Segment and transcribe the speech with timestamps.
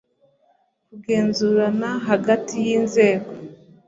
[0.87, 3.29] kugenzurana hagati y inzego